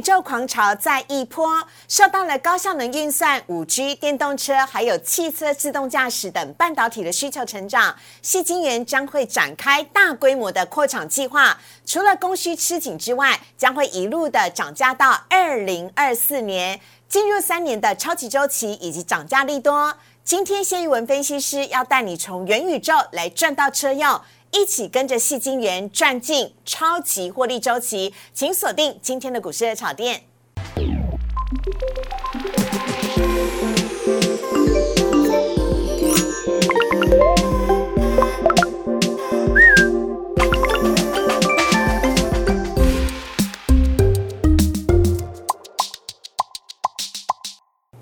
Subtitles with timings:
[0.00, 11.60] 宇宙狂潮再一波，受到了高效能运算、五 G、电动车，还有汽车自动驾驶等半导体的需求成长，细晶圆将会展开大规模的扩厂计划。
[11.84, 19.94] 除了供需吃紧之外，将会一路的涨价到二零二四年，进入三年的超级周期以及涨价利多。
[20.24, 24.18] 今天谢玉文分析师要带你从元宇宙来赚到车用。
[24.52, 30.22] 一起跟着戏金源赚进超级获利周期，请锁定今天的股市的炒店。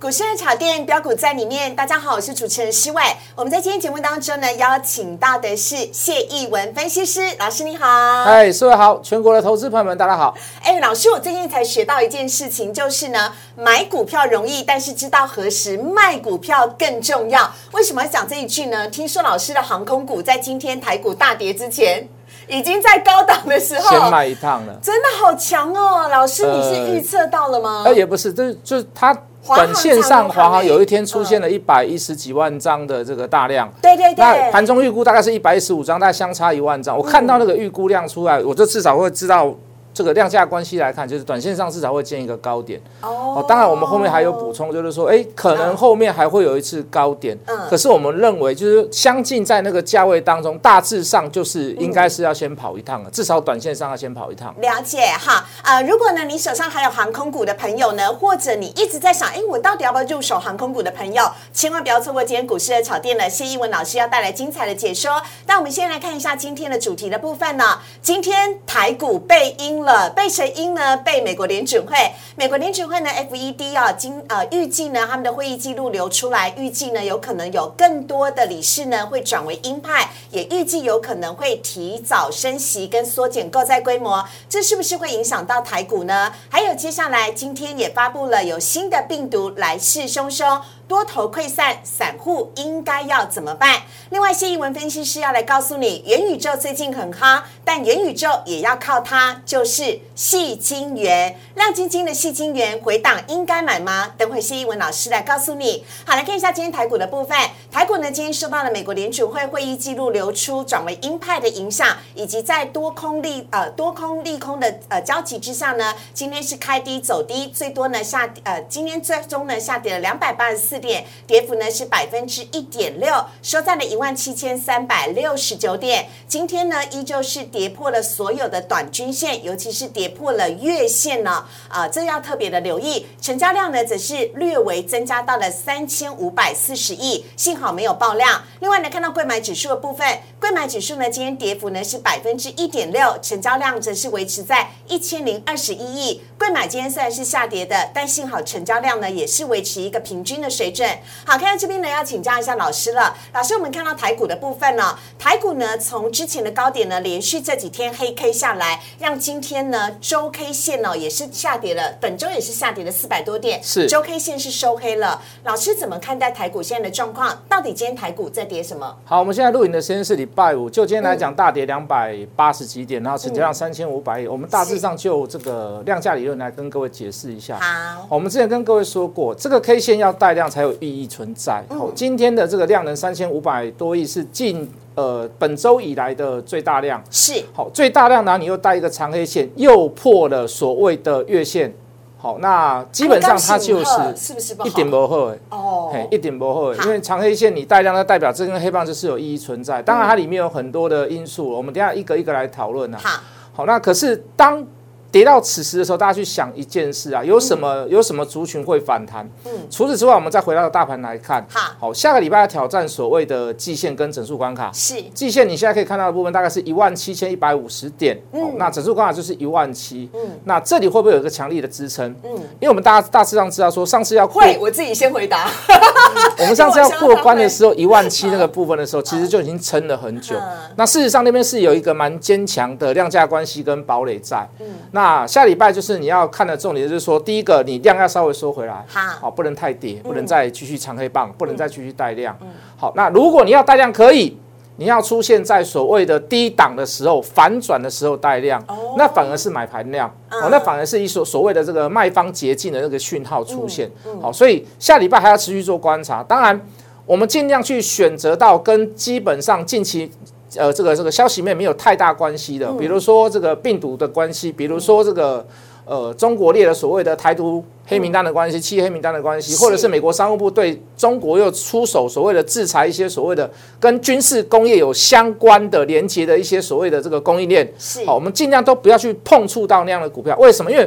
[0.08, 3.02] 股市的炒店标股在里面，大家好，我是主持人施伟。
[3.34, 8.24] 我们在今天节目当中呢，邀请到的是谢义文分析师老师，你好。
[8.24, 10.34] 嗨，施伟好，全国的投资朋友们，大家好。
[10.62, 17.52] 哎，老师，我最近才学到一件事情，就是呢，买股票容易，但是知道何时卖股票更重要。
[17.72, 18.88] 为什么要讲这一句呢？
[18.88, 22.08] 听说老师的航空股在今天台股大跌之前，
[22.48, 26.08] 已经在高档的时候先买一趟了，真的好强哦。
[26.08, 27.82] 老师，你是预测到了吗？
[27.84, 29.16] 呃，也不是，就是就是它。
[29.46, 34.16] 短线上，华航有一天出现了一百一十几万张的这个大量，对对对。
[34.16, 36.94] 那盘中预估大概是一百一十五张，大概相差一万张。
[36.94, 39.54] 我看到那个预估量出来，我就至少会知道。
[39.98, 43.44] 这个量价关系来看，就是短线上至少会见一个高点哦。
[43.48, 47.36] 当然，我们后面还有补充，就是说，哎，可能后面还会有一次高点。
[47.46, 47.58] 嗯。
[47.68, 54.54] 可是我们认为，就是相近在那个价位当中，大致上就是应该是要先跑一趟了，至少短线上要先跑一趟。
[54.60, 55.44] 了解哈。
[55.64, 63.28] 呃，如果呢你手上还有航空股的朋友呢，或者你一直在想，哎，我到底要不要入手航空股的朋友，千万不要错过今天股市的炒店了。
[63.28, 65.20] 谢一文老师要带来精彩的解说。
[65.48, 67.80] 那我们先来看一下今天的主题的部分呢。
[68.00, 69.87] 今天台股被阴。
[70.14, 70.96] 被谁阴呢？
[70.98, 71.96] 被美国联准会。
[72.36, 84.24] 美国联准会呢？FED 啊，今呃预计呢，他们的会议记录流出来，预计呢有可能有更多的理事呢会转为鹰派，也预计有可能会提早升息跟缩减购债规模。
[84.48, 86.32] 这是不是会影响到台股呢？
[86.48, 90.60] 还有接下来今天也发布了有新的病毒来势汹汹。
[90.88, 93.82] 多头溃散，散户应该要怎么办？
[94.08, 104.14] 另外，谢一文分析师要来告诉你，元宇宙最近很夯，但元宇宙也要靠它，就是细晶圆，亮晶晶的细晶圆回档应该买吗？
[104.16, 105.84] 等会谢一文老师来告诉你。
[106.06, 107.36] 好，来看一下今天台股的部分。
[107.70, 120.77] 台股呢，今天受到了美国联储会会议记录流出转为鹰派的影响，以及在多空利呃多空利空的呃交集之下呢，今天是开低走低，最多呢下呃今天最终呢下跌了两百八十四。
[120.78, 123.12] 点跌幅呢是百分之一点六，
[123.42, 126.08] 收在了一万七千三百六十九点。
[126.28, 133.06] 今天呢依旧是跌破了所有的短均线，尤其是跌破了月线呢，啊，这要特别的留意。
[133.20, 138.44] 成交量呢则是略微增加到了三千五百四十亿，幸好没有爆量。
[138.60, 140.06] 另外呢，看到贵买指数的部分，
[140.40, 146.22] 贵买指数呢今天跌幅呢是百分之一点六，成交量则是维持在一千零二十一亿。
[146.38, 150.67] 贵买今天虽然是下跌的，但幸好成交量呢也是维持一个平均的水。
[150.70, 150.88] 准
[151.24, 153.16] 好，看到这边呢，要请教一下老师了。
[153.32, 165.20] 老师，我们看到台股的部分呢，台股呢从之前的高点呢，连续这几天黑 K 下来，让今天呢周 K 线呢也是下跌了，本周也是下跌了四百多点，是周 K 线是收黑了。
[165.44, 167.42] 老师怎么看待台股现在的状况？
[167.48, 168.96] 到底今天台股在跌什么？
[169.04, 174.26] 好，我们现在录影的时间是礼拜五，就今天来讲，大跌两百八十几点，然后成交量三千五百亿。
[174.26, 177.58] 我们大致上就这个量价理论来跟各位解释一下。
[177.58, 181.62] 好，我们之前跟各位说过，这个 K 线要带量才有意义存在。
[181.68, 187.02] 好，今天的这个量能三千五百多亿是近呃本周以来的最大量。
[187.10, 191.74] 是，好，最大量呢，你又带一个长黑线，又破了所谓的月线。
[192.16, 199.80] 好，那基本上它就是是不是一点不厚哦，一点不厚，因为长黑线你带量，它代表这根黑棒就是有意义存在。
[199.80, 202.98] 当然它里面有很多的因素，我们等下一个一个来讨论啊。
[203.02, 203.20] 好，
[203.52, 204.66] 好，那可是当。
[205.10, 209.28] 跌到此时的时候，大家去想一件事啊，有什么有什么族群会反弹？
[209.44, 211.44] 嗯，除此之外，我们再回到大盘来看。
[211.48, 214.70] 好，好，下个礼拜要挑战所谓的季线跟整数关卡。
[214.72, 218.20] 是，季线你现在可以看到的部分大概是一万七千一百五十点。
[218.32, 220.10] 嗯，那整数关卡就是一万七。
[220.14, 222.14] 嗯，那这里会不会有一个强力的支撑？
[222.22, 222.30] 嗯，
[222.60, 225.50] 因为我们大家大致上知道说，上次要会，我自己先回答。
[226.38, 230.36] 我们上次要过关的时候， 一万七 那个部分的时候，其实就已经撑了很久。
[230.76, 234.46] 那事实上那边是有一个蛮坚强的量价关系跟堡垒在。
[234.60, 234.66] 嗯，
[234.98, 235.68] 那下礼拜。
[235.78, 238.84] 就是你要看的重点，就是说，第一个，你量要稍微收回来，
[239.20, 242.36] 好，不能太跌，不能再继续长黑棒，不能再继续带量。
[242.76, 244.36] 好，那如果你要带量，可以，
[244.76, 248.60] 你要出现在所谓的低档的时候，反转的时候带量，
[248.96, 253.88] 那反而是买盘量，哦，那反而是一所所谓的这个卖方捷径的那个讯号出现，
[254.20, 256.24] 好，所以下礼拜还要持续做观察。
[256.24, 256.60] 当然，
[257.06, 260.10] 我们尽量去选择到跟基本上近期
[260.56, 265.46] 呃这个这个消息面没有太大关系的，比如说这个病毒的关系，比如说这个。
[265.90, 273.50] 呃，中国列了所谓的台独黑名单的关系，七黑名单的关系，或者是美国商务部对中国又出手所谓的制裁一些所谓的
[273.80, 280.36] 跟军事工业有相关的连接的一些所谓的这个供应链，是好，我们尽量都不要去碰触到那样的股票。
[280.36, 280.70] 为什么？
[280.70, 280.86] 因为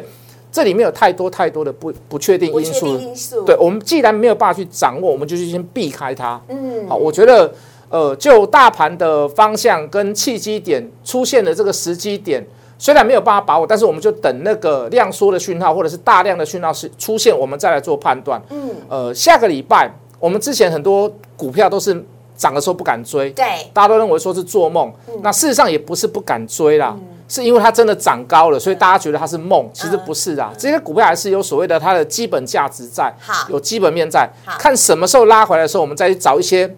[0.51, 2.85] 这里面有太多太多的不不确定因素。
[2.99, 3.43] 因素。
[3.43, 6.39] 对，我们既然没有办法去掌握，我们就去先避开它。
[6.47, 7.51] 嗯，好，我觉得
[7.91, 12.43] 呃，就大盘的方向跟契机点出现的这个时机点。
[12.79, 18.41] 虽然没有办法把握，但是我们就等那个量缩的讯号或者是大量的讯号是出现，我们再来做判断。
[18.49, 21.07] 嗯，呃，下个礼拜我们之前很多
[21.37, 22.03] 股票都是
[22.35, 24.91] 涨的时候不敢追，对，大家都认为说是做梦。
[25.21, 26.97] 那事实上也不是不敢追啦，
[27.27, 30.51] 是因为它真的涨高了，所以大家觉得它是梦，其实不是啊。
[30.57, 33.13] 这些股票还是有所谓的它的基本价值在，
[33.49, 34.27] 有基本面在，
[34.57, 36.75] 看什么时候拉回来的时候，我们再去找一些。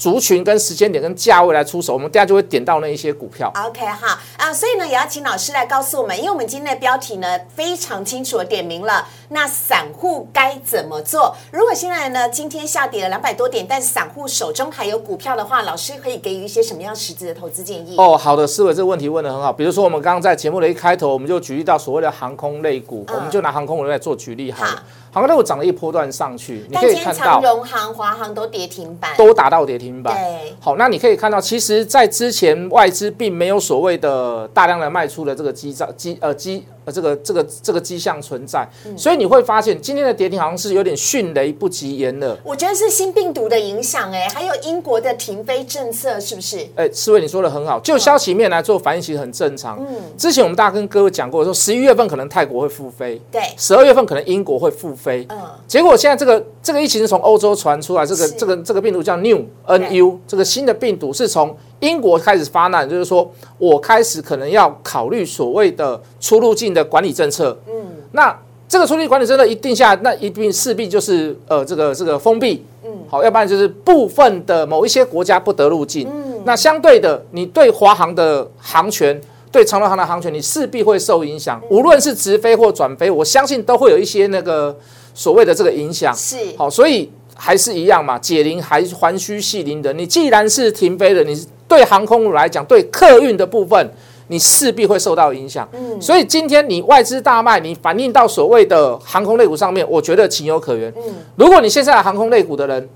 [0.00, 3.52] 族群跟时间点跟价位来出手，我们等下就会点到那一些股票。
[3.54, 11.36] OK 哈啊，所以呢也要请老师来告诉我们，因为我们今天的标题呢非常清楚的点明了，那散户该怎么做？
[11.52, 17.94] 如果现在呢今天下跌了两百多点，但散户手中还有股票的话，老师可以给予一些什么样实质的投资建议？
[17.98, 19.52] 哦，好的，思维这个问题问的很好。
[19.52, 24.82] 比如说我们刚刚在节目的一开头，我们就举例到所谓的航空类股，我们就拿航空来做举例好了。
[25.12, 30.14] 航空类股涨了一波段上去，你可以看到长荣航、华航都跌停板，都达到跌停板。
[30.14, 36.64] 对，好，那你可以看到，其实，在之前外资并没有所谓的大量的卖出的这个基兆基呃基。
[36.86, 42.36] 这个这个这个迹象存在，所以你会发现今天的跌停好像是有点迅雷不及掩耳。
[42.44, 46.66] 我觉得是新病毒的影响，哎，还有英国的停飞政策，是不是？
[46.74, 49.78] 哎，思维你说的很好，就消息面来做反应，其实很正常。
[49.80, 55.26] 嗯，之前我们大家跟各位讲过，说十一月份可能泰国会复飞，对，十二月份可能英国会复飞。
[55.30, 61.56] 嗯，结果现在这个这个疫情是从欧洲传出来，这个这个这个病毒叫 New NU，这个新的病毒是从。
[61.80, 67.58] 英国开始发难，就是说我开始可能要考虑所谓的出入境的管理政策。
[67.66, 67.74] 嗯，
[68.12, 68.38] 那
[68.68, 72.64] 这个出入境管理政策一定下，那一定势必就是呃这个这个封闭。
[72.84, 76.06] 嗯，好，要不然就是部分的某一些国家不得入境。
[76.08, 79.18] 嗯，那相对的，你对华航的航权，
[79.50, 81.60] 对长龙航的航权，你势必会受影响。
[81.70, 84.76] 无论是直飞或转飞，我相信都会有一些那个
[85.14, 86.14] 所谓的这个影响。
[86.14, 89.96] 是，好，所以还是一样嘛，解铃还还须系铃人。
[89.96, 91.34] 你既然是停飞了，你。
[91.70, 93.88] 对航空股来讲，对客运的部分，
[94.26, 95.66] 你势必会受到影响。
[95.72, 100.92] 嗯，所以今天你外资大卖，你反映到所谓的航空类股上面，我觉得情有可原。
[100.96, 102.88] 嗯，如果你现在航空类股的人，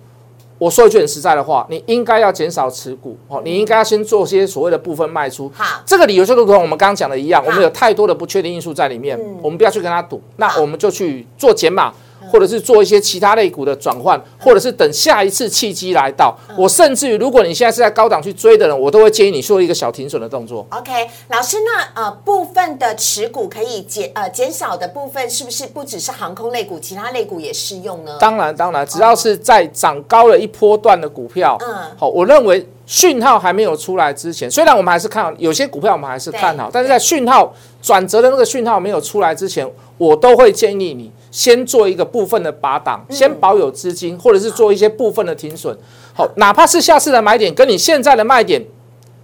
[0.59, 5.49] 我说一句很实在的话，你应该要减少持股哦，你应该要先做些所谓的部分卖出。
[5.55, 11.93] 好，这个理由就如同我们刚刚讲的一样，我们有太多的不确定因素在里面，我们不要去跟他赌，那我们就去做减码。
[12.35, 20.67] 或者是做一些其他类股的转换，或者是等下一次契机来到，我甚至于如果你现在是在高档去追的人，我都会建议你做一个小停损的动作。
[20.71, 28.17] OK，老师，那呃部分的持股可以减呃减少的部分，是不是不只是航空类股，其他类股也适用呢？
[28.19, 41.11] 当然，当然，只要是在涨高了一波段的股票，嗯，好，我认为讯号还没有出来之前，虽然我们还是看好有些股票，我们还是看好，但是在讯号转折的那个讯号没有出来之前，我都会建议你。
[41.31, 45.77] 先做一个部分的拔档，先保有资金，或者是做一些部分的停损。
[46.13, 48.65] 好，哪怕是下次的买点跟你现在的卖点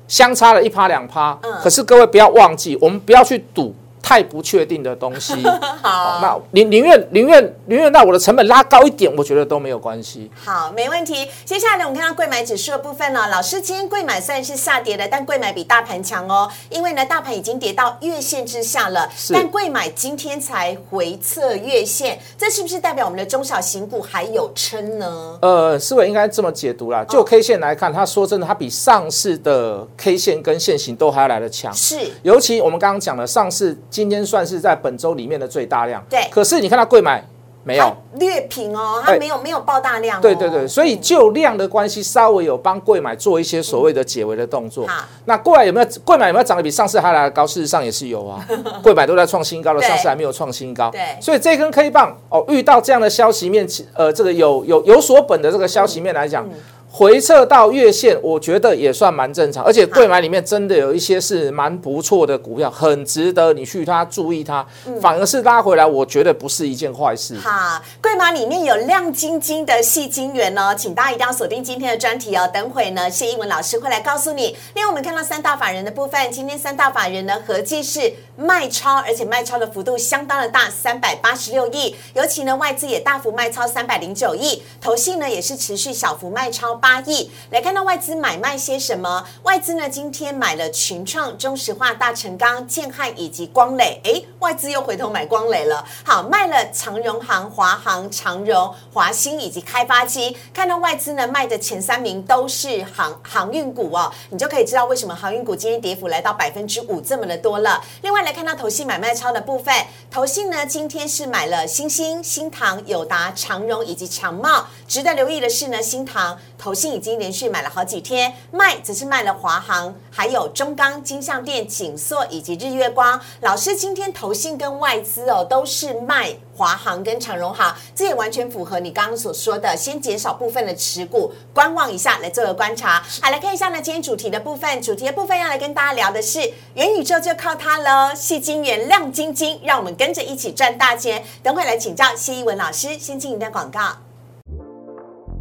[0.08, 3.72] 相差了一趴两趴，可是各位不要忘记，我们不要去赌。
[4.02, 5.34] 太不确定的东西，
[5.82, 10.30] 好，那宁宁愿宁愿宁愿让我的成本拉高一点，我觉得都没有关系。
[10.44, 11.28] 好，没问题。
[11.44, 25.38] 接下来呢，我们看到贵买指数的部分呢，老师今天贵买虽然是下跌的，但贵买比大盘强哦，因为呢大盘已经跌到月线之下了，但贵买今天才回测月线，这是不是代表我们的中小型股还有撑呢？
[25.42, 33.76] 呃，思维应该这么解读啦，就 K 线来看，它说真的，它比上市的 K 线跟线型都还要来的强，是，尤其我们刚刚讲的上市。
[33.90, 36.20] 今天算是在本周里面的最大量，对。
[36.30, 37.22] 可是你看它贵买
[37.64, 40.18] 没有略平哦，它没有没有爆大量。
[40.20, 44.86] 对对对，所以就量的关系，稍微有帮贵买做一些所谓的解围的动作。
[45.26, 47.46] 那贵买有没有贵买有没有涨得比上市还来的高？
[47.46, 48.46] 事实上也是有啊，
[48.82, 50.90] 贵买都在创新高了，上市还没有创新高。
[50.90, 51.00] 对。
[51.20, 56.48] 所以这根 K 棒哦，遇到这样的消息面，呃，这个有有有所本的这个消息面来讲。
[56.92, 64.66] 回撤到月线，我觉得也算蛮正常，而且贵买里面真的有一些是蛮不错的股票，很值得你去它注意它。
[65.00, 67.36] 反而是拉回来，我觉得不是一件坏事。
[67.36, 72.50] 好，贵买里面有亮晶晶的细晶元哦，请大家一定要锁定今天的专题哦。
[72.52, 74.56] 等会呢，谢英文老师会来告诉你。
[74.74, 81.94] 另外，我们看到三大法人的部分，今天三大法人呢合计是卖超，而且卖超的幅度相当的大，三百八十六亿。
[82.14, 86.79] 尤其呢，外资也大幅卖超三百零九亿，投信呢也是持续小幅卖超。
[86.80, 89.24] 八亿来看到外资买卖些什么？
[89.42, 94.00] 外资呢今天买了群创、中石化、大成钢、建汉以及光磊。
[94.04, 95.84] 哎，外资又回头买光磊了。
[96.04, 100.36] 好，卖了长荣行、华航、长荣、华兴以及开发机。
[100.54, 107.82] 看到外资呢卖的前三名都是航航运股哦，你就可以知道为什么航运股今天跌幅来到百分之五这么的多了。
[108.02, 109.74] 另外来看到投信买卖超的部分，
[110.10, 114.66] 投信呢今天是买了新兴、新唐、友达、长荣以及长茂。
[114.90, 116.74] 值得留意的是呢，新塘投。
[116.80, 123.20] 信已经连续买了好几天，卖只是卖了华航，还有中钢、金相店、锦硕以及日月光。
[123.42, 133.00] 老师今天投信跟外资哦都是卖华航跟长荣航，这也完全符合你刚刚所说的，先减少部分的持股，观望一下来做个观察。
[133.20, 136.40] 好，来看一下呢，今天主题的部分，主题的部分要来跟大家聊的是
[136.72, 141.22] 元宇宙就靠它了，细晶元亮晶晶，让我们跟着一起赚大钱。
[141.42, 144.09] 等会来请教谢一文老师，先进一段广告。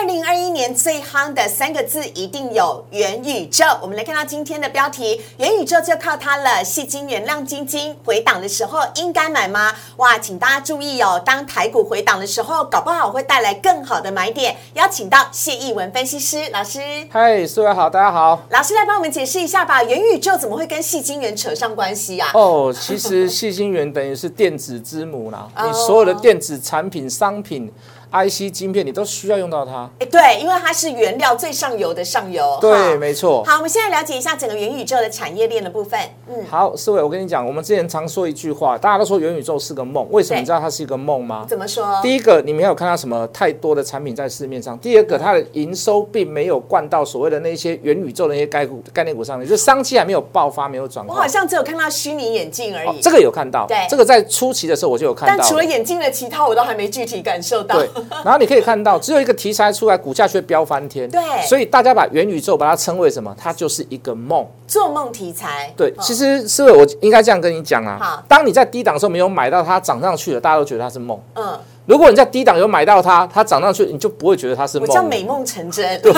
[0.00, 3.66] 二零二一年最夯的三个字一定有元宇宙。
[3.82, 6.64] 我们来看到今天的标题：元宇宙就靠它了。
[6.64, 9.74] 戏精元亮晶晶，回档的时候应该买吗？
[9.96, 14.56] 哇，请大家注意哦，当台股回档的时候，搞不好会带来更好的买点。
[14.72, 16.80] 邀请到谢义文分析师老师。
[17.10, 18.40] 嗨，苏伟好，大家好。
[18.48, 22.30] 老师来帮我们解释一下吧，元宇宙怎么会跟戏精元扯上关系啊？
[22.32, 27.70] 哦，其实戏精元等于是电子之母啦， 你所有的电子产品、商品。
[28.12, 33.44] IC 晶片你都需要用到它，哎，对，因为它是原料最上游的上游，对，没错。
[33.44, 35.98] 好，我们现在了解一下整个元宇宙的产业链的部分。
[36.28, 41.46] 嗯，好，四位，我跟你讲，我们之前常说一句话，大家都说元宇宙是个梦，为什么你知道它是一个梦吗？
[41.48, 42.00] 怎么说？
[42.02, 51.06] 第一个，你没有看到什么太多的产品在市面上；第二个，它的营收并没有灌到所谓的那些元宇宙的那些概股概念股上面，就商机还没有爆发，没有转。
[51.06, 55.36] 我好像只有看到虚拟眼镜而已，这个有看到，对，这个在初期的时候我就有看到。
[55.36, 57.76] 但除了眼镜的其他，我都还没具体感受到。
[57.76, 57.88] 对，
[58.24, 58.80] 然后你可以看。
[58.80, 61.06] 到只有一个题材出来，股价却飙翻天。
[61.10, 63.36] 对，所以大家把元宇宙把它称为什么？
[63.38, 65.70] 它就是一个梦，做梦题材。
[65.76, 67.98] 对，其实是我应该这样跟你讲啊。
[68.00, 71.20] 好，当你在低档的时候没有买到它涨上去了，大家都觉得它是梦。
[71.34, 74.88] 嗯，如果你在低档有买到它，它涨上去，你就不会觉得它是梦。
[74.88, 75.84] 叫美梦成真。
[76.00, 76.12] 对。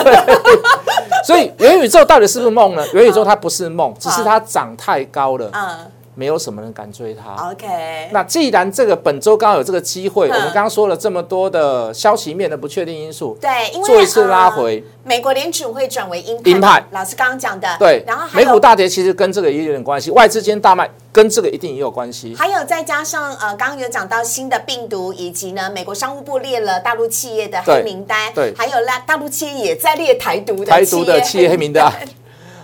[1.25, 2.87] 所以元宇宙到底是不是梦呢？
[2.93, 5.51] 元宇宙它不是梦，只是它涨太高了。
[5.53, 5.91] 嗯。
[6.15, 7.51] 没有什么人敢追它。
[7.51, 22.35] OK，那既然这个本周刚好有这个机会，我们刚刚说了这么多的消息面的不确定因素，对，因为做一次拉回，美国联储会转为鹰鹰派，老师刚刚讲的，对，然后美股大跌其实跟这个也有点关系，外资间大卖跟这个一定也有关系。
[22.37, 31.91] 还有再加上呃，刚刚有讲到新的病毒，以及呢，美国商务部列了大陆企业的黑名单，对，还有啦，大陆企业也在列台独的台独的企业黑名单。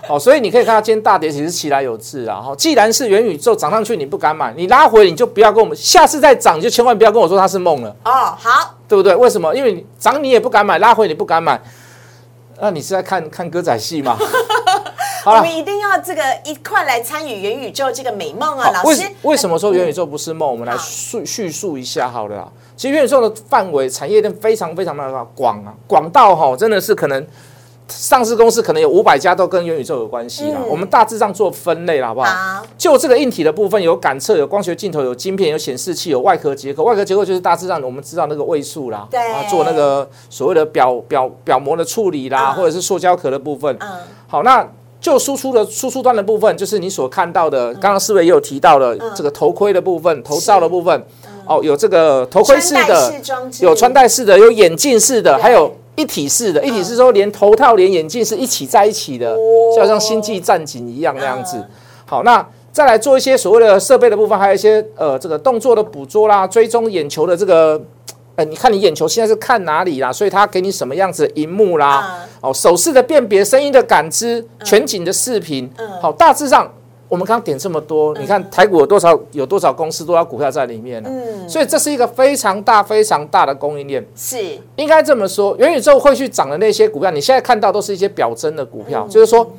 [0.08, 2.40] 哦，所以你可以看到今天大跌其实起来有致啊。
[2.40, 7.94] 哈，既然是元宇宙涨上去你不敢买，你拉回你就不要跟我们，下次再涨就千万不要跟我说它是梦了。
[8.04, 9.14] 哦，好，对不对？
[9.14, 9.54] 为什么？
[9.54, 11.60] 因为你涨你也不敢买，拉回你不敢买，
[12.58, 14.16] 那你是在看看歌仔戏吗？
[15.26, 19.06] 我们一定要这个一块来参与元宇宙这个美梦啊，老师。
[19.22, 20.50] 为什么说元宇宙不是梦？
[20.50, 22.50] 我们来叙叙述一下好了。
[22.76, 27.26] 其实元宇宙的范围产业链非常非常的广啊，广到哈真的是可能。
[27.88, 30.61] 上市公司可能有五百家都跟元宇宙有关系啦。
[30.68, 32.62] 我们大致上做分类了，好不好？
[32.76, 36.85] 就这个硬体的部分，有感测、有光学镜头、有晶片、有显示器、有外壳结构。
[36.85, 43.75] 外壳结构就是大致上我们知道那个位数啦，对，做那个所谓的表表表膜的处理啦，或者是塑胶壳的部分。
[43.80, 43.88] 嗯，
[44.26, 44.68] 好，那
[45.00, 51.04] 就输出的输出端的部分，就是你所看到的，刚刚四位也有提到的这个头盔的部分、头罩的部分。
[51.47, 53.14] 哦，有这个头盔式的，
[53.61, 55.75] 有穿戴式的，有眼镜式的，还有。
[55.98, 59.36] 一体式的，一体式说连头套连眼镜是一起在一起的，
[59.74, 61.62] 就好像星际战警一样那样子。
[62.06, 67.80] 好，那再来做一些所谓的设备的部分，还有一些呃这个动作的捕捉啦，追踪眼球的这个，
[68.36, 70.12] 呃，你看你眼球现在是看哪里啦？
[70.12, 72.24] 所以它给你什么样子的荧幕啦？
[72.40, 75.68] 哦，手势的辨别、声音的感知、全景的视频，
[76.00, 76.72] 好，大致上
[77.08, 81.08] 我们刚刚点这么多，你看台股有多少有多少公司多少股票在里面呢？
[81.10, 84.06] 嗯，所以这是一个非常大非常大的供应链。
[84.14, 84.38] 是。
[84.76, 89.50] 应该这么说，元宇宙会去涨的那些股票，你现在看到都是一些表征的股票，就是说，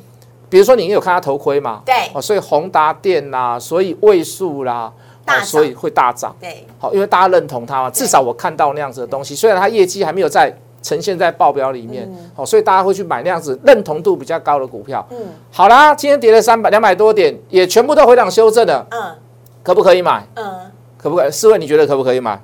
[0.48, 1.94] 比如说你有看它头盔嘛，对。
[2.14, 4.92] 哦，所以宏达电啦，所以位数啦，
[5.26, 10.52] 哦所以会大涨，对，好，因为大家认同它嘛，至少我看到那样子的东西，虽然它业绩还没有在
[10.82, 15.06] 呈现在报表里面，好，所以大家会去买那样子认同度比较高的股票。
[15.10, 15.16] 嗯
[15.50, 19.00] 好啦，今天跌了三百两百多点，也全部都回档修正了，嗯
[19.62, 20.26] 可不可以买？
[20.36, 20.44] 嗯，
[20.96, 21.30] 可不可以？
[21.30, 22.40] 四位你觉得可不可以买？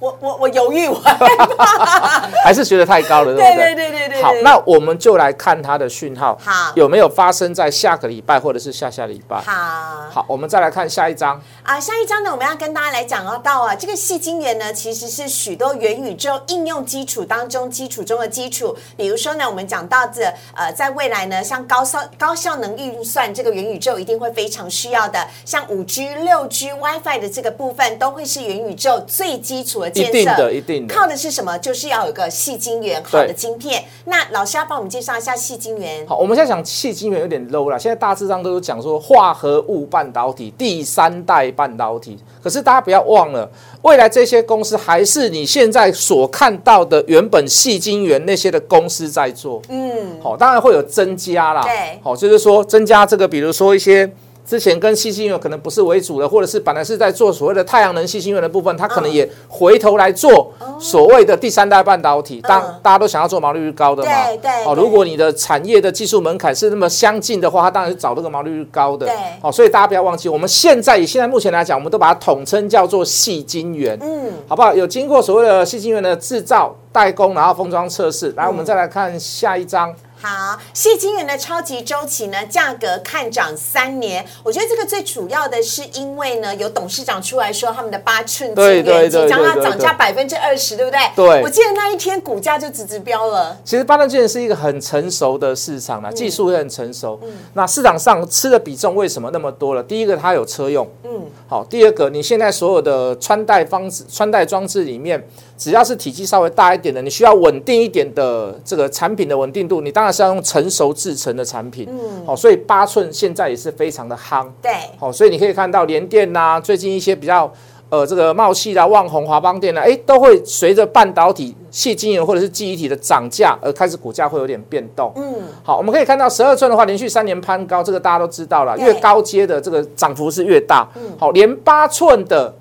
[0.00, 1.14] 我我我犹豫，我害
[1.56, 2.28] 怕。
[2.42, 3.74] 还是觉得太高了，对不对对？
[3.74, 4.22] 对对对对。
[4.22, 9.36] 好，那我们就来看它的讯号，好有没有发生在下个礼拜或者是下下礼拜？
[9.42, 11.40] 好好，我们再来看下一章。
[11.62, 18.76] 啊，下一章呢，我们要跟大家来讲到啊，这个细晶圆呢，其实是许多元宇宙应用基础当中基础中的基础。
[18.96, 20.22] 比如说呢，我们讲到这
[20.54, 31.58] 呃，在未来呢，像高效高效能运算这个元宇宙一定会非常需要的，像五 G、六 G、WiFi 的这个部分，都会是元宇宙最基础的一定的一定的靠的是什么？
[31.58, 33.84] 就是要有个细晶圆，好的晶片。
[34.04, 36.06] 那老师要帮我们介绍一下细晶圆。
[36.06, 42.18] 好，我们现在讲细晶圆有点 low 了，现在大致上都有讲说化合物半导体、第三代半导体。
[42.42, 43.50] 可是大家不要忘了，
[43.82, 49.60] 未来这些公司还是你现在所看到的原本细晶圆那些的公司在做。
[49.68, 51.62] 嗯，好，当然会有增加啦。
[51.62, 54.10] 对好，就是说增加这个，比如说一些
[54.50, 62.40] 之前跟细晶圆可能不是为主的，或者是本来是在做所谓的太阳能细晶圆的部分，它可能也回头来做所谓的第三代半导体。
[62.40, 69.06] 当嗯大家都想要做毛利率高的嘛，对对好，对如果你的产业的技术门槛是那么相近的话，它当然是找这个毛利率高的。
[69.06, 73.96] 对好，所以大家不要忘记，我们现在以现在目前来讲，我们都把它统称叫做细晶圆。
[74.02, 74.74] 嗯，好不好？
[74.74, 78.32] 有经过所谓的细晶圆的制造、代工，然后封装测试。
[78.36, 79.94] 来，我们再来看下一章。
[80.22, 84.22] 好，细晶圆的超级周期呢，价格看涨三年。
[84.42, 91.00] 我觉得这个最主要的是因为呢，有董事长出来说他们的八寸晶对对圆即将要涨价百分之二十，对不对？
[91.16, 93.56] 对我记得那一天股价就直直飙了。
[93.64, 97.18] 其实八寸晶圆是一个很成熟的市场嗯啦，技术也很成熟。
[97.22, 99.82] 嗯那市场上吃的比重为什么那么多了？
[99.82, 100.86] 第一个，它有车用。
[101.04, 111.86] 嗯，好，第二个，你现在所有的穿戴方式、穿戴装置里面，只要是体积稍微大一点的，你需要稳定一点的这个产品的稳定度，你当然是要用成熟制成的产品。
[111.90, 114.46] 嗯，好，所以八寸现在也是非常的夯。
[114.62, 117.52] 对，好，所以你可以看到联电呐、最近一些比较
[117.88, 125.12] 呃这个茂系啦、旺宏、华邦电啦，哎，都会随着半导体、细晶圆或者是记忆体的涨价而开始股价会有点变动。
[125.16, 130.88] 嗯，好，我们可以看到十二寸的话，连续三年攀高，这个大家都知道了，越高阶的这个涨幅是越大。
[131.18, 132.54] 好，连八寸的。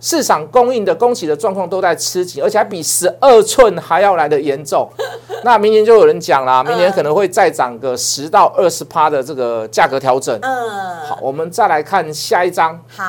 [0.00, 4.86] 市场供应的供给的状况都在吃紧，而且还比十二寸还要来的严重。
[5.44, 10.36] 那明年就有人讲啦，明年可能会再涨个十到二十趴的这个价格调整。
[10.40, 12.80] 嗯，好，我们再来看下一章。
[12.88, 13.04] 好。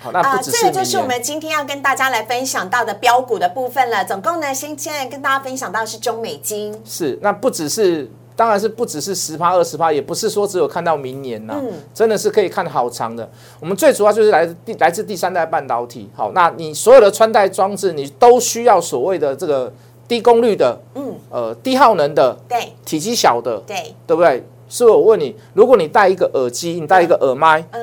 [0.00, 4.04] 好，那不只是这个就是我们今天要跟大家来分享到的标股的部分了。
[4.04, 6.78] 总共呢，先现在跟大家分享到是中美金。
[6.84, 13.28] 是，那不只是，当然是不只是十趴二十趴，也不是说只有看到明年呐、嗯真的是可以看好长的。
[13.60, 16.10] 我们最主要就是来自第来自第三代半导体。
[16.14, 19.72] 好，那你所有的穿戴装置，你都需要所谓的这个
[20.08, 24.42] 低功率的，嗯，呃，低耗能的，对体积小的，对，对不对？
[24.68, 27.80] 所以我问你，如果你戴一个耳机，你戴一个耳麦，嗯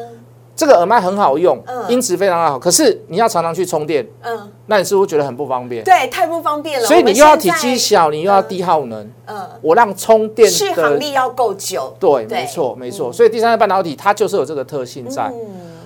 [0.56, 5.84] 这个耳麦很好用，嗯音质非常好，可是你要常常去充电，嗯，那你是不是觉得很不方便？
[5.84, 6.88] 对，太不方便了。
[6.88, 11.94] 所以你又要体积小，你又要低耗能，嗯，我让充电续的航力要够久。
[12.00, 13.12] 对，没错，没错。
[13.12, 15.24] 所以第三代半导体它就是有这个特性在。
[15.24, 15.42] 嗯，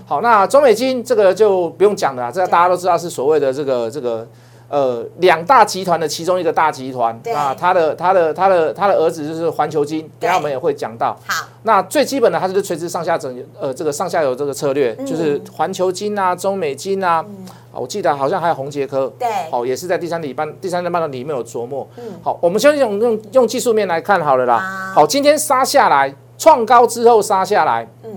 [0.06, 4.28] 好，那中美金这个就不用讲了啦，这个大家都知道是所谓的这个这个
[4.69, 7.17] 呃两大集团的其中一个大集团。
[7.23, 11.17] 对那他的他的他的他的儿子就是环球金，等下我们也会讲到。
[11.27, 17.25] 好，那最基本的它就是垂直上下整呃这个上下游这个策略，嗯就是环球金啊、中美金啊，
[17.73, 19.12] 啊我记得好像还有红杰科。
[19.19, 21.88] 对，好，也是在第三底半第三代半导体里面有琢磨。
[21.97, 24.60] 嗯好，我们先用用用技术面来看好了啦。
[24.93, 28.10] 好好，今天杀下来，创高之后杀下来，嗯，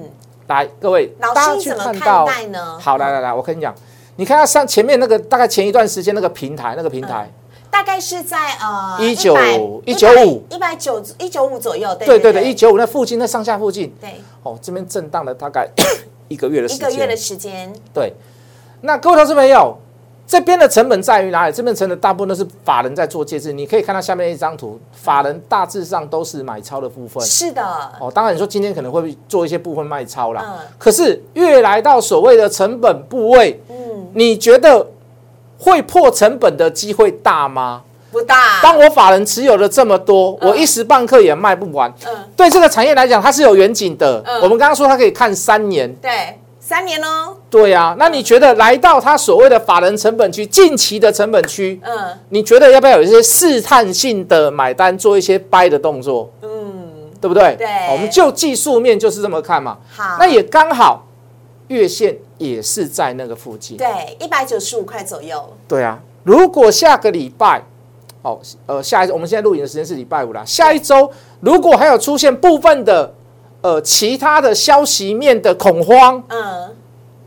[0.48, 2.78] 来各位，老大家怎么看待呢？
[2.78, 3.74] 好，来来来，我跟你讲，
[4.16, 7.30] 你看它上前面那个大概前一段时间那个平台，那个平台，
[7.70, 9.36] 大概是在呃一九
[9.86, 10.44] 一九五。
[10.50, 14.20] 一百九一九五左右，对对对一九五那附近，那上下附近，对。
[14.42, 15.68] 哦，这边震荡了大概
[16.28, 18.12] 一个月的时间，一个月的时间，对。
[18.82, 19.76] 那各位投资朋友，
[20.26, 21.52] 这边的成本在于哪里？
[21.52, 27.22] 这边成本大部分都是法人在做介质，你可以看到下面一张图，法人大致上都是买超的部分。
[27.24, 27.62] 是的，
[28.00, 30.66] 哦，当然你说今天可能会做一些部分卖超啦，嗯。
[30.78, 33.76] 可是越来到所谓的成本部位，嗯，
[34.14, 34.86] 你觉得
[35.58, 37.82] 会破成本的机会大吗？
[38.10, 38.60] 不大。
[38.62, 41.92] 当我法人持有的这么多，我一时半刻也卖不完。
[42.06, 44.22] 嗯对这个产业来讲，它是有远景的。
[44.26, 47.96] 嗯我们刚刚说它可以看三年，对，三年哦，对啊。
[47.98, 56.30] 那你觉得来到它所谓的法人成本区，近期的成本区，嗯，你觉得要不要有一些试探性的买单，做一些掰的动作？
[56.42, 56.50] 嗯，
[57.18, 57.54] 对不对？
[57.56, 59.78] 对我们就技术面就是这么看嘛。
[59.90, 61.06] 好，那也刚好，
[61.68, 63.76] 月线也是在那个附近。
[63.76, 67.62] 对，一百九十五块左右，对啊，如果下个礼拜，
[68.22, 73.12] 哦，呃，下一周我们现在录影的时间是礼拜五啦，下一周如果还有出现部分的
[73.60, 76.70] 呃其他的消息面的恐慌，嗯，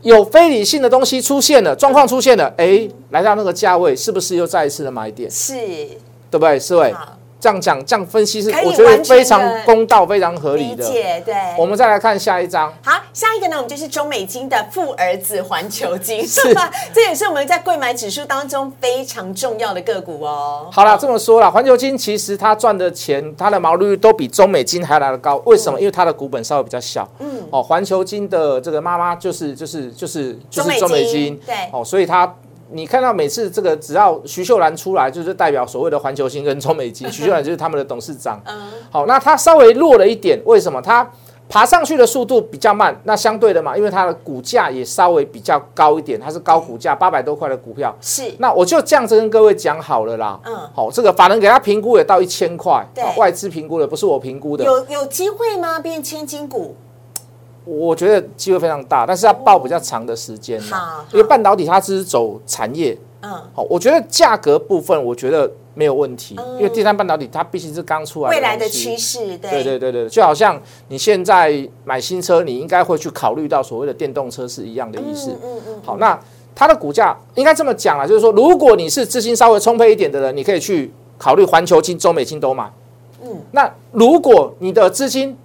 [0.02, 5.30] 有非理性的东西出现了，状况出现了，哎，来到那个价位，是不是又再一次的买点？
[5.30, 5.54] 是，
[6.30, 6.58] 对不对？
[6.58, 10.84] 四位好，这样讲，这样分析是我觉得非常公道、非常合理的。
[10.86, 11.34] 理解，对。
[11.58, 12.72] 我们再来看下一张。
[12.82, 20.68] 好，下一个呢，我们就是中美金的富儿子环球金，是吧 这也是我们在贵买指数当中非常重要的个股哦。
[20.72, 25.36] 好了，这么说了，环球金其实它赚的钱，它的毛利率都比中美金还来得高。
[25.44, 25.78] 为什么？
[25.78, 27.06] 因为它的股本稍微比较小。
[27.18, 27.46] 嗯。
[27.50, 31.40] 哦，环球金的这个妈妈就是就是就是就是中中美金美金。
[31.46, 32.34] 对哦，所以它
[32.70, 37.10] 你看到每次这个只要徐秀兰出来，就是代表所谓的环球星跟中美金。
[37.10, 38.40] 徐秀兰就是他们的董事长。
[38.44, 40.80] 嗯，好，那他稍微弱了一点，为什么？
[40.82, 41.08] 他
[41.48, 47.96] 爬上去的速度比较慢，那相对的嘛，因为它的股价也稍微比较高一点，它是高股价八百多块的股票。
[48.00, 50.40] 是，那我就这样子跟各位讲好了啦。
[50.44, 54.64] 嗯好、这个法人给他评估也到一千块，对外资评估的，不是我评估的。
[54.64, 55.78] 有有机会吗？
[55.78, 56.74] 变千金股？
[57.66, 60.58] 我觉得机会非常大，但是要报比较长的时间
[61.12, 62.96] 因为半导体它只是走产业。
[63.22, 69.64] 嗯，好，我觉得价格部分我觉得没有问题，因为第三半导体它毕竟是刚出来未来的趋势，对。
[69.64, 75.30] 对对就好像你现在买新车，你应该会去考虑到所谓的电动车是一样的意思。
[75.32, 76.16] 嗯嗯嗯，好，那
[76.54, 82.70] 它的股价应该这么讲啊，就是说，如果你是资金稍微充沛一点的人，你可以去考虑环球金、中美金都买。
[83.22, 85.36] 嗯，那如果你的资金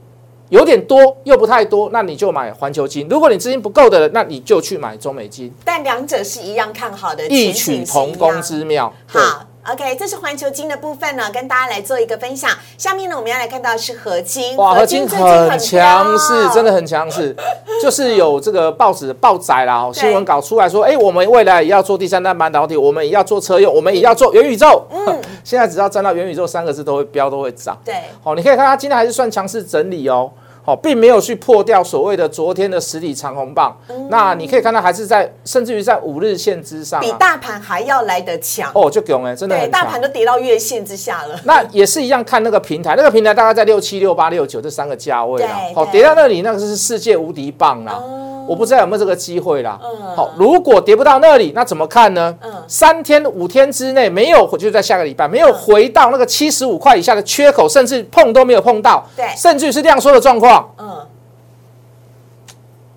[0.52, 8.94] 有点多又不太多，那你就买环球金；如果你资金不够的，那你就去买中美金，但两者是一样看好的，异曲同工之妙。
[9.12, 9.48] 对好。
[9.70, 12.50] OK，这是环球金的部分呢，跟大家来做一个分享。
[12.80, 17.36] 下面呢，我们要来看到是合金，哇，合金很强势，真的很很强势，
[17.80, 24.84] 就是有这个报纸报载啦，新闻稿出来说，哎，我们未来也要做第三代半导体，我们也要做车用，我们也要做元宇宙。
[24.90, 27.78] 嗯， 现在只要沾到元宇宙三个字，都会标，都会涨。
[27.86, 30.32] 对，好，你可以看它今天还是算强势整理哦。
[30.64, 33.76] 好，并没有去破掉所谓的昨天的实体长红棒。
[34.10, 37.04] 那你可以看到还是在，甚至于在五日线之上、啊。
[37.04, 38.72] 比大盘还要来得强。
[38.76, 40.02] 哦，就囧哎，真的大盘。
[40.02, 41.40] 都跌到月线之下了。
[41.44, 45.76] 那也是一样，看那个平台，那个平台大概在六七、六八、六九这三个价位啦对。
[45.76, 48.02] 好，跌到那里，那个是世界无敌棒啦。
[48.42, 49.80] 哦我不知道有没有这个机会啦。
[49.84, 50.16] 嗯。
[50.16, 52.36] 好，如果跌不到那里，那怎么看呢？
[52.42, 52.52] 嗯。
[52.68, 59.26] 三天、五天之内没有，就在下个礼拜没有回到那个七十五块以下的缺口，甚至碰都没有碰到，对。
[59.38, 61.06] 甚至于是量缩的状况，嗯，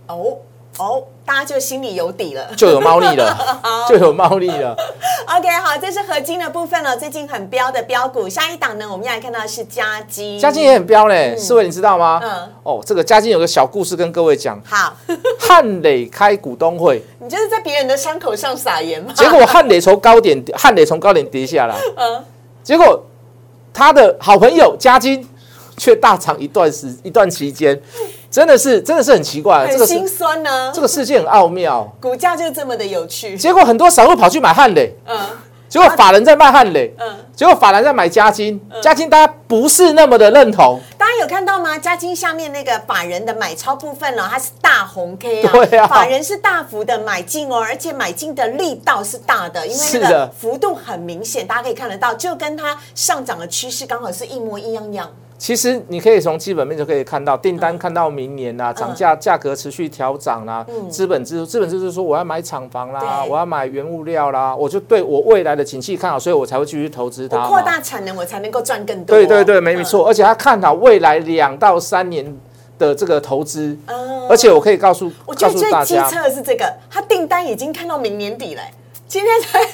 [0.08, 0.38] 哦
[0.78, 2.44] 哦，大家就心里有底了。
[2.56, 3.58] 就有猫腻了，
[3.88, 4.76] 就有猫腻了。
[5.26, 8.28] OK，好，这是合金的部分了，最近很标的标股。
[8.28, 10.38] 下一档呢，我们要来看到的是嘉金。
[10.38, 12.20] 嘉金也很标嘞，四位你知道吗？
[12.22, 14.96] 嗯哦，这个嘉金有个小故事跟各位讲， 好，
[15.38, 17.02] 汉磊开股东会。
[17.20, 19.12] 你就是在别人的伤口上撒盐吗？
[19.14, 22.24] 结果汉磊从高点，汉磊从高点跌下来， 嗯
[22.62, 23.04] 结果
[23.72, 25.26] 他的好朋友嘉金
[25.76, 27.78] 却大涨一段时一段期间，
[28.34, 30.72] 真的是真的是很奇怪，这很心酸呢。
[30.74, 31.88] 这个世界很奥妙。
[32.00, 33.38] 股价就这么的有趣。
[33.38, 35.16] 结果很多散户跑去买汉磊，嗯
[35.68, 41.78] 结果法人在卖汉磊，嗯，结果法人在买嘉金，嘉金大家不是那么的认同，大家有看到吗？
[41.78, 55.08] 嘉金下面那个法人的买超部分哦，它是大红 K 啊，对啊法人是大幅的买进哦，而且买进的力道是大的，因为那个是的幅度很明显，大家可以看得到，就跟它上涨的趋势刚好是一模一样样。
[55.44, 69.14] 其实你可以从基本面就可以看到，订单看到明年啦、涨价价格持续调涨啦，资本支出资本支出说我要买厂房啦，我要买原物料啦，我就对我未来的景气看好，所以我才会继续投资它扩大产能，我才能够赚更多。
[69.14, 72.24] 对对对，没错，而且他看好未来两到三年
[72.78, 74.26] 的这个投资，嗯。
[74.30, 78.62] 而且我可以告诉我觉得最机车的是这个，他订单已经看到明年底了。
[79.06, 79.70] 今天才 现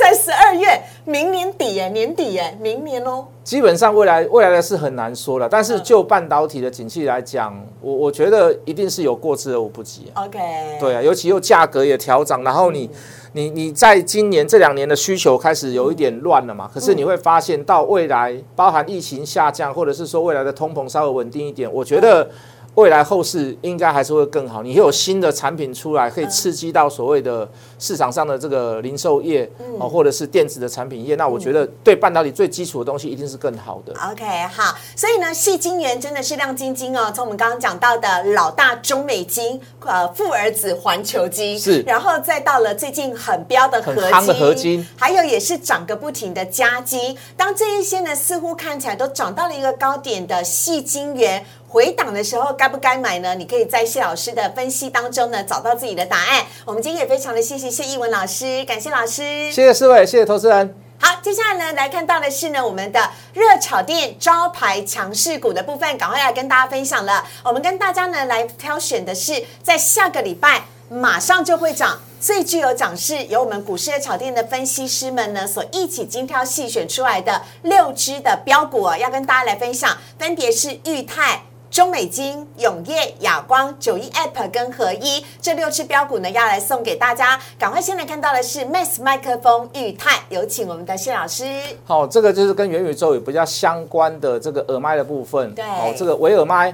[0.00, 3.26] 在才十二月，明年底耶，年底耶，明年哦。
[3.44, 10.24] 基本上未来未来的事很难说了，但嗯是就半导体的景气来讲，我我觉得一定是有过之而无不及啊。
[10.24, 10.38] OK，
[10.80, 12.90] 对啊，尤其又价格也调涨，然后你、
[13.32, 22.28] 你你在今年这两年的需求开始有一点乱了嘛，可是你会发现到未来，包含疫情下降，或者是说未来的通膨稍微稳定一点，我觉得。
[22.76, 24.60] 未来后市应该还是会更好。
[24.60, 27.48] 你有新的产品出来，可以刺激到所谓的
[27.84, 31.14] 市场上的这个零售业哦，或者是电子的产品业。
[31.16, 33.92] 那我觉得对半导体最基础的东西一定是更好的。
[34.10, 37.12] OK，好，所以呢，细晶圆真的是亮晶晶哦。
[37.14, 47.14] 从我们刚刚讲到的老大中美金，呃，富儿子环球金，是，然后再到了最近很标的合金，合金，还有也是涨个不停的加金。
[47.36, 51.44] 当这一些呢，似乎看起来都涨到了一个高点的细晶圆。
[51.66, 53.34] 回档的时候该不该买呢？
[53.34, 56.44] 你可以在谢老师的分析当中呢找到自己的答案。
[56.64, 60.72] 我们今天也非常的谢谢谢义文老师，感谢老师，谢谢四位，谢谢投资人。
[61.00, 67.26] 好，接下来呢来看到的是呢我们的热炒店招牌强势股的部分，赶快来跟大家分享了。
[67.42, 72.00] 我们跟大家呢来挑选的是在下个礼拜马上就会涨。
[72.20, 81.42] 最具有涨势，由我们股市的炒店的分析师们呢所一起精挑细选出来的六只的标股，要跟大家来分享，分别是裕泰。
[81.74, 87.36] 中美金、永业、亚光、九一 App 跟合一这六只标股呢，要来送给大家。
[87.58, 91.44] 赶快先来看到的是 Mass 麦克风裕泰，有请我们的谢老师。
[91.84, 95.52] 好，这个就是跟元宇宙有比较相关的这个耳麦的部分。
[95.52, 96.72] 对，哦，这个维耳麦。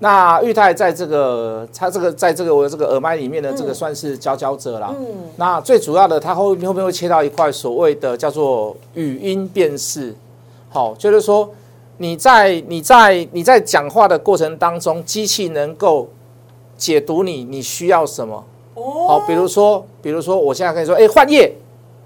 [0.00, 4.92] 那裕泰在这个它这个在这个我这个耳麦里面的这个算是佼佼者了。
[4.98, 5.06] 嗯。
[5.36, 10.12] 那最主要的，它后面后面会切到一块所谓的叫做语音辨识。
[10.70, 11.48] 好，就是说。
[12.00, 16.08] 你在你在你在讲话的过程当中，机器能够
[16.78, 18.42] 解读你你需要什么？
[18.72, 21.52] 哦，好，比如说，比如说，我现在跟你说，哎，换页，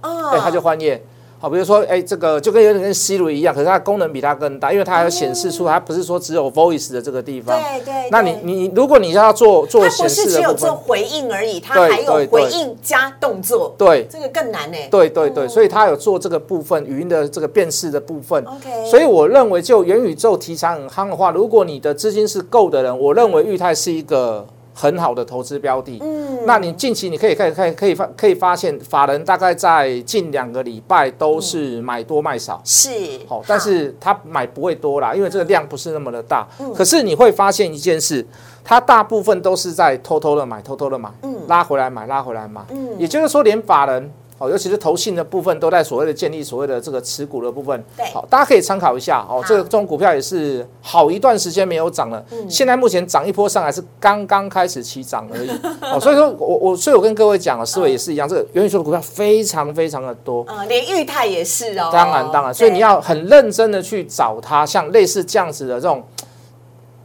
[0.00, 1.00] 哎，它就换页。
[1.44, 7.54] 好，比如说，哎，这个就跟有点跟 Siri 一样，可是它功能比它更大，因为它还有显示出，它不是说只有 Voice 的这个地方。
[7.60, 8.08] 对对。
[8.10, 13.74] 那你你如果你要做做显示的它不是只有做回应而已，它还有回应加动作。
[13.76, 14.06] 对。
[14.10, 14.78] 这个更难呢。
[14.90, 18.42] 对对对，所以它有做这个部分语音的这个辨识的部分。
[18.46, 18.86] OK。
[18.86, 24.46] 所以我认为，就元宇宙题材很夯的话，如果你的资金是够的人，我认为裕泰是一个。
[24.74, 32.90] 很好的投资标的，嗯，那你近期你可以可以可以可以发可以发现，法人大概在近两个礼拜都是买多卖少，是，
[33.28, 38.26] 好，但是他买不会多啦，因为这个量不是那么的大，可是你会发现一件事，
[38.64, 44.10] 它大部分都是在偷偷的买，偷偷的买，嗯，拉回来买，拉回来买，嗯，也就是说连法人。
[44.44, 47.82] 哦，尤其是投信的部分，都在所谓的建立所谓的这个持股的部分。
[47.96, 49.24] 对，好，大家可以参考一下。
[49.28, 52.24] 哦，这个这种股票也是好一段时间没有涨了。
[52.30, 52.50] 嗯。
[52.50, 55.50] 现在目前涨一波上来是刚刚开始起涨而已。
[55.80, 60.44] 哦，所以说我我所以我跟各位讲啊，思维也是一样，这个元宇宙的股票非常非常的多。
[60.48, 61.90] 嗯，连裕泰也是哦。
[61.92, 66.02] 当然当然，所以你要很认真的去找它，像类似这样子的这种，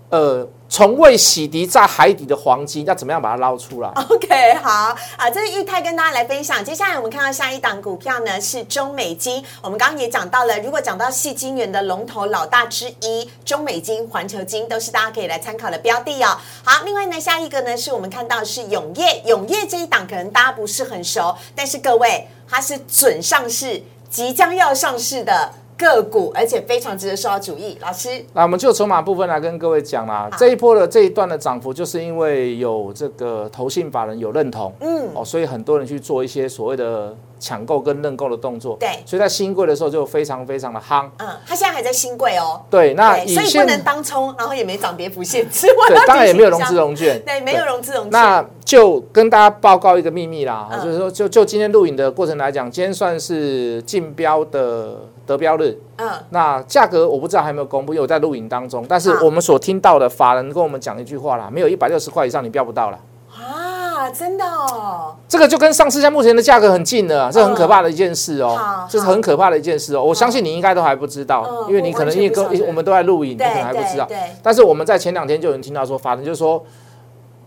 [0.09, 0.47] 呃。
[0.71, 3.89] 从未洗涤在海底的黄金，要怎么样把它捞出来？
[4.07, 6.63] OK，好啊，这是玉泰跟大家来分享。
[6.63, 9.43] 接下来我们看到下一档股票呢，是中美金。
[9.63, 16.37] 我们刚刚也讲到了，如果讲到细金源的龙头老大之一，中美金、环球金都是大家可以来参考的标的哦。
[16.63, 25.51] 好，另外呢，下一个呢，是我们看到是永业，永业这一档可能大家不是很熟，但是各位，它是准上市，即将要上市的。
[25.79, 27.77] 个股，而且非常值得受到注意。
[27.81, 30.29] 老师，那我们就筹码部分来跟各位讲啦。
[30.37, 37.15] 这一波的这一段的涨幅，就是因为有这个投信法人有认同，嗯，哦，所以很多人去做一些所谓的。
[37.41, 41.09] 抢购跟认购的动作，对，所以在新贵的时候就非常非常的夯。
[41.19, 42.61] 嗯，它现在还在新贵哦。
[42.69, 45.65] 对，那所以不能当冲，然后也没涨跌幅限制。
[45.87, 47.17] 对， 当然也没有融资融券。
[47.25, 48.11] 对，没有融资融券。
[48.11, 54.97] 那就跟大家报告一个秘密啦，就是说，就就今天录影的过程来讲，今天算是竞标的
[55.29, 55.77] 得标日。
[55.97, 58.83] 嗯，那价格我不知道还没有公布，因为我在录影当中。
[58.89, 62.99] 但是我们所听到的法人跟我们讲一句话啦，没有一百六十块以上你标不到了。
[63.31, 70.03] 啊，真的哦，这个就跟上市价目前的价格很近了，这很可怕的一件事哦，这是很可怕的一件事哦。
[70.03, 74.07] 我相信你应该都还不知道，因为你可能因为跟我们都在录影，你可能还不知道。
[74.41, 76.63] 但是我们在前两天就有人听到说，法人就说。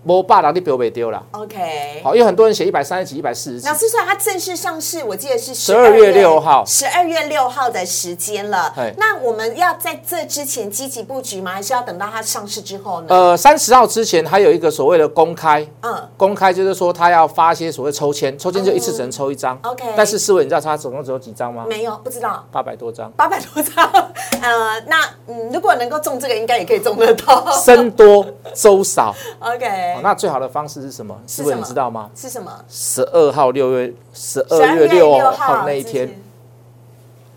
[0.04, 1.22] 我爸拿的表被丢了。
[1.30, 3.68] OK，好，因为很多人写一百三十几、一百四十几。
[3.68, 8.74] 老师说它正式上市，我记得是十二月六号，十二月六号的时间了。
[8.96, 11.52] 那我们要在这之前积极布局吗？
[11.52, 13.06] 还是要等到它上市之后呢？
[13.08, 19.58] 呃，三十号之前还有一个所谓的公开，嗯，公开就是说他要发一些所谓抽签，抽签就一次只能抽一张。
[19.62, 21.64] OK，但是思维，你知道他总共只有几张吗？
[21.68, 22.44] 没有，不知道。
[22.50, 23.10] 八百多张。
[23.12, 23.88] 八百多张。
[24.42, 27.50] 呃，那嗯，如果能够中这个，应该也可以中得到。
[27.52, 29.14] 僧多粥少。
[29.38, 30.82] OK，那最好的方式。
[30.82, 31.16] 是什么？
[31.26, 32.10] 是不你知道吗？
[32.16, 32.64] 是什么？
[32.68, 36.20] 十二号六月十二月六号那一天，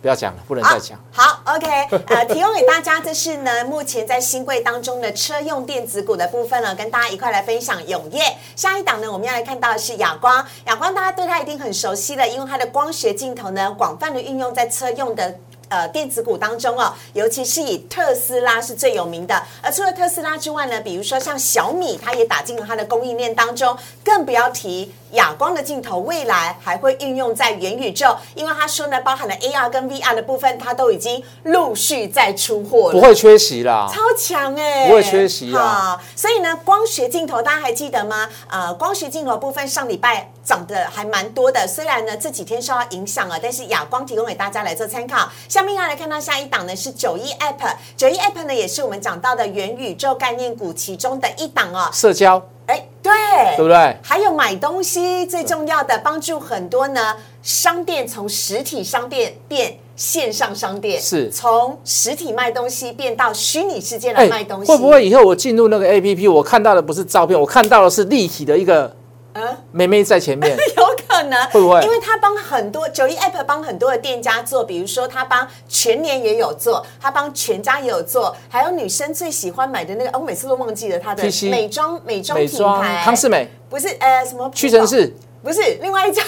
[0.01, 0.97] 不要讲了，不能再讲。
[1.11, 1.67] 好，OK，
[2.07, 8.21] 呃，提供给大家，这是呢，目前在新贵当中的车用电子股的部分了，跟大家一块来分享永业。
[8.55, 15.35] 下一档呢，我们要来看到的是亚光，亚光大家对它一定很熟悉了，因为它的光学镜头呢，广泛的运用在车用的。
[15.69, 19.41] 呃电子股当中哦，尤其是以特斯拉是最有名的。
[19.61, 35.99] 而除了特斯拉之外呢，比如说像小米，它也打进了它的供应链当中，更不要提亚光的镜头，未来还会运用在元宇宙，因为他说呢，包含了 AR 跟 VR 的部分，它都已经陆续在出货了，不会缺席啦，超强哎，不会缺席啊。
[36.15, 38.29] 所以呢，光学镜头大家还记得吗？
[38.47, 45.29] 呃，光学镜头部分上礼拜涨得还蛮多的，虽然呢这几天受到影响了，但是哑光提供给大家来做参考。
[45.47, 52.41] 下面要来看到下一档呢是九一 App，九一 App 呢也是我们讲到的元宇宙概念股其中的一档哦，社交。
[52.67, 53.11] 哎，对，
[53.55, 53.97] 对不对？
[54.01, 57.15] 还有买东西最重要的，帮助很多呢。
[57.41, 64.71] 商店从实体商店变线上商店，是从实体卖东西变到虚拟世界来卖东西。
[64.71, 68.95] 会不会以后我进入那个 A P P，我看到的不是照片，我看到的是立体的一个？
[69.37, 71.81] 嗯，妹妹在前面， 有可能会不会？
[71.81, 86.23] 因为他帮很多九一 App 帮很多的店家做，比如说他帮全年也有做，他帮全家也有做，还有女生最喜欢买的那个，我每次都忘记了他的美妆美妆品牌康士美，不是呃什么屈臣氏，不是另外一家，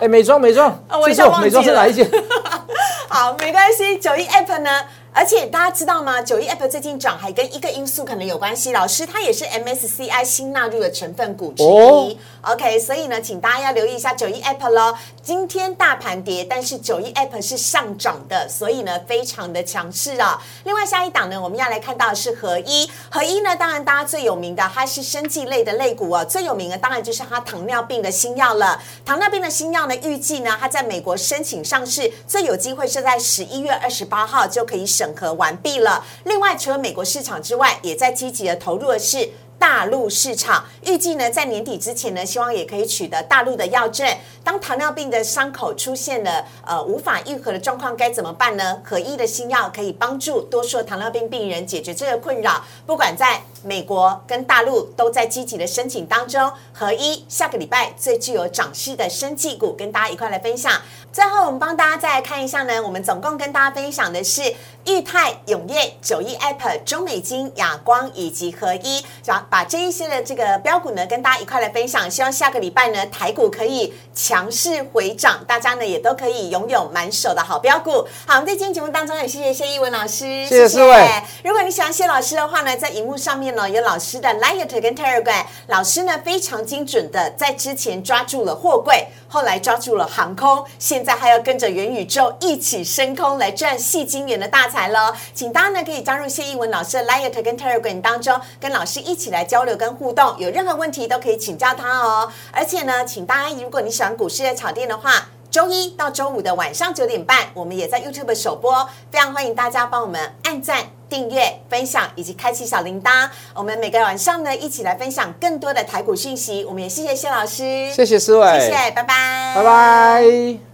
[0.00, 2.10] 哎美妆美妆， 我一下忘记了，美妆是哪一件？
[3.08, 4.70] 好，没关系，九一 App 呢？
[5.14, 6.22] 而且大家知道吗？
[6.22, 8.72] 九一 Apple 最近涨，还跟一个因素可能有关系。
[8.72, 12.18] 老师，它也是 MSCI 新纳入的成分股之一。
[12.40, 14.94] OK，所以呢，请大家要留意一下九一 Apple 喽。
[15.22, 20.42] 今天大盘跌，但是九一 App 是上涨的，所以呢，非常的强势啊。
[20.64, 22.90] 另外下一档呢，我们要来看到是合一。
[23.08, 26.24] 合一呢，当然大家最有名的，它是生技类的类股哦。
[26.24, 28.82] 最有名的当然就是它糖尿病的新药了。
[29.04, 36.04] 糖尿病的新药呢，预计呢，它在美国申请上市，最有机会是在十一月二十八号就可以审核完毕了。
[36.24, 39.30] 另外，除了美国市场之外，也在积极的投入的是。
[39.62, 44.04] 大陆市场预计呢，在年底之前呢，希望也可以取得大陆的药证。
[44.42, 48.82] 当糖尿病的伤口出现了呃无法愈合的状况，该怎么办呢？
[48.84, 52.60] 合一的新药可以帮助多数糖尿病病人解决这个困扰。
[52.84, 56.50] 不管在美国跟大陆，都在积极的申请当中。
[56.72, 60.72] 合一下个礼拜最具有涨势的生技股，跟大家一块来分享。
[61.12, 64.42] 最后，我们帮大家再来看一下呢，我们总共跟大家分享的是
[64.86, 72.10] 裕泰、永业、九亿 App、中美金、亚光以及合一，把把这一些的这个标股呢，跟大家一块来分享。
[72.10, 78.08] 希望下个礼拜呢，台股可以强势回涨，大家呢也都可以拥有满手的好标股。
[78.26, 81.22] 好，在今天节目当中也谢谢谢一文老师，谢谢四位。
[81.44, 95.14] 如果你喜欢谢老师的话呢，在荧幕上面呢有老师的 Light 跟 Telegram，老师呢非常精准的在之前抓住了货柜，后来抓住了航空，现在还要跟着元宇宙一起升空来赚细金元的大财喽！
[95.32, 102.30] 请大家呢可以加入谢逸文老师的 Light 跟 Telegram 当中，跟老师一起来交流跟互动，有任何问题都可以请教他哦。
[102.52, 113.28] 而且呢，请大家如果你喜欢股市的炒店的话，周一到周五的晚上九点半，我们也在 YouTube 首播，非常欢迎大家帮我们按赞、订阅、分享以及开启小铃铛。
[113.54, 116.64] 我们每个晚上呢一起来分享更多的台股讯息。
[116.64, 120.71] 我们也谢谢谢老师，谢谢思伟，谢谢，拜拜，拜拜。